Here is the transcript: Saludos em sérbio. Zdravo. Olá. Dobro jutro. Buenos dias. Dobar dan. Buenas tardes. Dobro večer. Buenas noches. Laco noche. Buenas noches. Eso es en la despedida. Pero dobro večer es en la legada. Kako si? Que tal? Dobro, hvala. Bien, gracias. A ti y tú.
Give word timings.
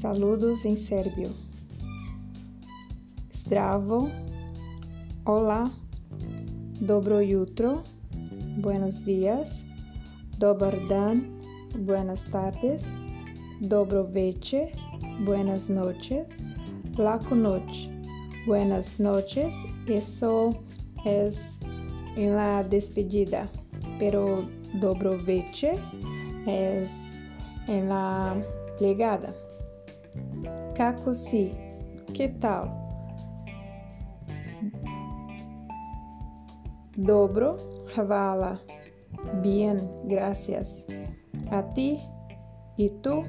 Saludos 0.00 0.64
em 0.64 0.76
sérbio. 0.76 1.28
Zdravo. 3.34 4.08
Olá. 5.26 5.70
Dobro 6.80 7.22
jutro. 7.22 7.82
Buenos 8.62 9.04
dias. 9.04 9.62
Dobar 10.38 10.74
dan. 10.88 11.22
Buenas 11.80 12.24
tardes. 12.24 12.82
Dobro 13.60 14.04
večer. 14.04 14.72
Buenas 15.26 15.68
noches. 15.68 16.26
Laco 16.96 17.34
noche. 17.34 17.90
Buenas 18.46 18.98
noches. 18.98 19.52
Eso 19.86 20.48
es 21.04 21.58
en 22.16 22.36
la 22.36 22.64
despedida. 22.64 23.50
Pero 23.98 24.48
dobro 24.80 25.18
večer 25.26 25.78
es 26.46 26.88
en 27.68 27.90
la 27.90 28.34
legada. 28.80 29.34
Kako 30.76 31.14
si? 31.14 31.52
Que 32.12 32.28
tal? 32.28 32.68
Dobro, 36.96 37.56
hvala. 37.94 38.60
Bien, 39.42 39.78
gracias. 40.04 40.86
A 41.50 41.62
ti 41.70 41.98
y 42.76 42.90
tú. 43.02 43.24